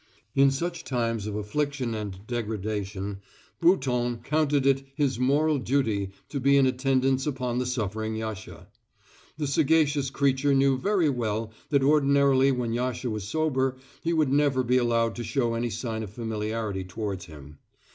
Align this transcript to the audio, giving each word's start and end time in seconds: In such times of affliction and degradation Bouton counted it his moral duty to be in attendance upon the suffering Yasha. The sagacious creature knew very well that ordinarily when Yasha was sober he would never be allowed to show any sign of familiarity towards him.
In 0.33 0.49
such 0.49 0.83
times 0.83 1.27
of 1.27 1.35
affliction 1.35 1.93
and 1.93 2.25
degradation 2.25 3.19
Bouton 3.61 4.17
counted 4.23 4.65
it 4.65 4.81
his 4.95 5.19
moral 5.19 5.59
duty 5.59 6.09
to 6.29 6.39
be 6.39 6.57
in 6.57 6.65
attendance 6.65 7.27
upon 7.27 7.59
the 7.59 7.67
suffering 7.67 8.15
Yasha. 8.15 8.67
The 9.37 9.45
sagacious 9.45 10.09
creature 10.09 10.55
knew 10.55 10.75
very 10.75 11.11
well 11.11 11.51
that 11.69 11.83
ordinarily 11.83 12.51
when 12.51 12.73
Yasha 12.73 13.11
was 13.11 13.25
sober 13.27 13.77
he 14.01 14.11
would 14.11 14.33
never 14.33 14.63
be 14.63 14.77
allowed 14.77 15.13
to 15.17 15.23
show 15.23 15.53
any 15.53 15.69
sign 15.69 16.01
of 16.01 16.09
familiarity 16.09 16.83
towards 16.83 17.25
him. 17.25 17.59